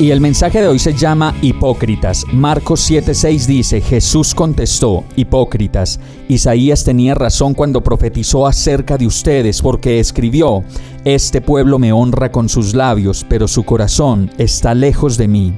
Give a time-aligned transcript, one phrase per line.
[0.00, 2.24] Y el mensaje de hoy se llama Hipócritas.
[2.32, 5.98] Marcos 7:6 dice, Jesús contestó, Hipócritas,
[6.28, 10.62] Isaías tenía razón cuando profetizó acerca de ustedes, porque escribió,
[11.04, 15.52] Este pueblo me honra con sus labios, pero su corazón está lejos de mí.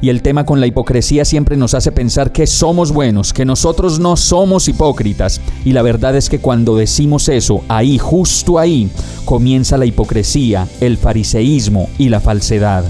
[0.00, 3.98] Y el tema con la hipocresía siempre nos hace pensar que somos buenos, que nosotros
[3.98, 5.40] no somos hipócritas.
[5.64, 8.88] Y la verdad es que cuando decimos eso, ahí, justo ahí,
[9.24, 12.84] comienza la hipocresía, el fariseísmo y la falsedad.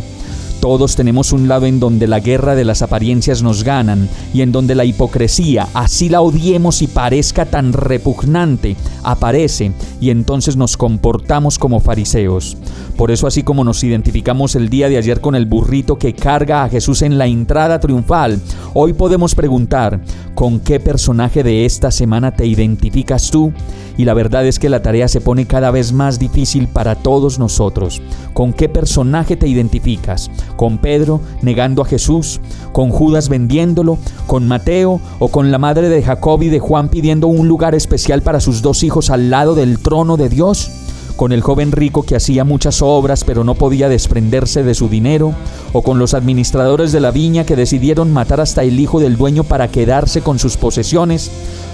[0.65, 4.51] Todos tenemos un lado en donde la guerra de las apariencias nos ganan y en
[4.51, 8.75] donde la hipocresía, así la odiemos y parezca tan repugnante,
[9.05, 12.57] aparece y entonces nos comportamos como fariseos.
[12.97, 16.65] Por eso así como nos identificamos el día de ayer con el burrito que carga
[16.65, 18.41] a Jesús en la entrada triunfal,
[18.73, 20.01] hoy podemos preguntar,
[20.35, 23.53] ¿con qué personaje de esta semana te identificas tú?
[23.97, 27.39] Y la verdad es que la tarea se pone cada vez más difícil para todos
[27.39, 28.03] nosotros.
[28.33, 30.31] ¿Con qué personaje te identificas?
[30.57, 32.41] ¿Con Pedro negando a Jesús?
[32.73, 33.99] ¿Con Judas vendiéndolo?
[34.27, 35.01] ¿Con Mateo?
[35.21, 38.63] ¿O con la madre de Jacob y de Juan pidiendo un lugar especial para sus
[38.63, 40.71] dos hijos al lado del trono de Dios?
[41.17, 45.33] con el joven rico que hacía muchas obras pero no podía desprenderse de su dinero,
[45.73, 49.45] o con los administradores de la viña que decidieron matar hasta el hijo del dueño
[49.45, 51.31] para quedarse con sus posesiones,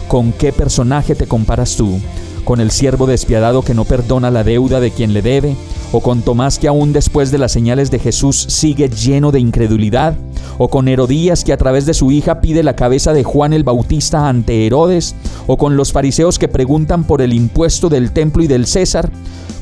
[0.08, 2.00] ¿con qué personaje te comparas tú?
[2.44, 5.56] ¿Con el siervo despiadado que no perdona la deuda de quien le debe?
[5.92, 10.14] ¿O con Tomás que aún después de las señales de Jesús sigue lleno de incredulidad?
[10.56, 13.64] ¿O con Herodías que a través de su hija pide la cabeza de Juan el
[13.64, 15.16] Bautista ante Herodes?
[15.48, 19.10] ¿O con los fariseos que preguntan por el impuesto del templo y del César?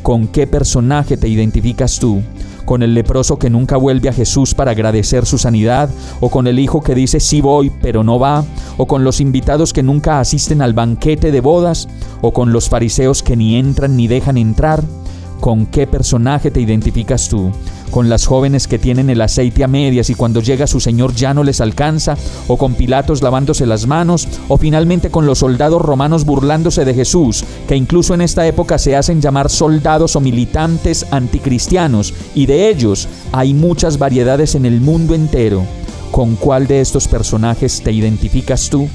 [0.02, 2.20] ¿Con qué personaje te identificas tú?
[2.66, 5.88] ¿Con el leproso que nunca vuelve a Jesús para agradecer su sanidad?
[6.20, 8.44] ¿O con el hijo que dice sí voy pero no va?
[8.76, 11.88] ¿O con los invitados que nunca asisten al banquete de bodas?
[12.20, 14.84] ¿O con los fariseos que ni entran ni dejan entrar?
[15.40, 17.52] ¿Con qué personaje te identificas tú?
[17.90, 21.32] ¿Con las jóvenes que tienen el aceite a medias y cuando llega su Señor ya
[21.32, 22.16] no les alcanza?
[22.48, 24.26] ¿O con Pilatos lavándose las manos?
[24.48, 28.96] ¿O finalmente con los soldados romanos burlándose de Jesús, que incluso en esta época se
[28.96, 32.12] hacen llamar soldados o militantes anticristianos?
[32.34, 35.62] Y de ellos hay muchas variedades en el mundo entero.
[36.10, 38.88] ¿Con cuál de estos personajes te identificas tú?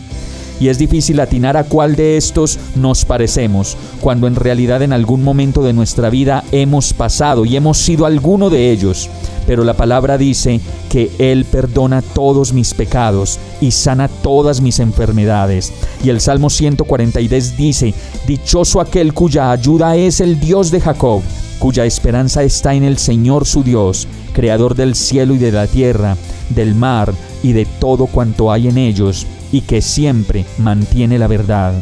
[0.63, 5.21] Y es difícil atinar a cuál de estos nos parecemos, cuando en realidad en algún
[5.21, 9.09] momento de nuestra vida hemos pasado y hemos sido alguno de ellos.
[9.45, 15.73] Pero la palabra dice que Él perdona todos mis pecados y sana todas mis enfermedades.
[16.01, 17.93] Y el Salmo 143 dice,
[18.25, 21.23] Dichoso aquel cuya ayuda es el Dios de Jacob,
[21.59, 26.15] cuya esperanza está en el Señor su Dios, creador del cielo y de la tierra,
[26.51, 27.13] del mar
[27.43, 31.73] y de todo cuanto hay en ellos y que siempre mantiene la verdad.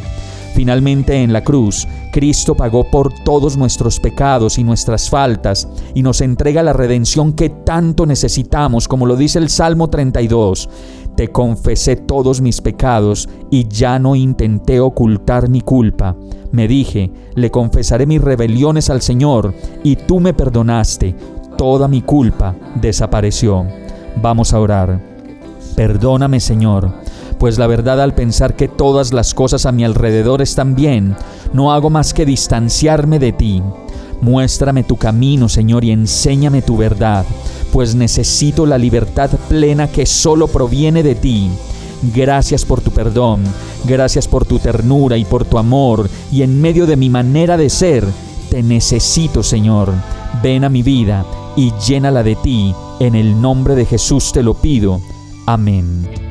[0.54, 6.20] Finalmente en la cruz, Cristo pagó por todos nuestros pecados y nuestras faltas y nos
[6.20, 10.70] entrega la redención que tanto necesitamos, como lo dice el Salmo 32.
[11.16, 16.18] Te confesé todos mis pecados y ya no intenté ocultar mi culpa.
[16.52, 19.54] Me dije, le confesaré mis rebeliones al Señor
[19.84, 21.16] y tú me perdonaste.
[21.58, 23.66] Toda mi culpa desapareció.
[24.22, 25.00] Vamos a orar.
[25.78, 26.92] Perdóname, Señor
[27.42, 31.16] pues la verdad al pensar que todas las cosas a mi alrededor están bien,
[31.54, 33.64] no hago más que distanciarme de ti.
[34.22, 37.26] Muéstrame tu camino, Señor, y enséñame tu verdad,
[37.74, 41.50] pues necesito la libertad plena que solo proviene de ti.
[42.14, 43.42] Gracias por tu perdón,
[43.86, 47.72] gracias por tu ternura y por tu amor, y en medio de mi manera de
[47.72, 48.06] ser,
[48.52, 49.92] te necesito, Señor.
[50.44, 52.76] Ven a mi vida y llénala de ti.
[53.00, 55.02] En el nombre de Jesús te lo pido.
[55.48, 56.31] Amén.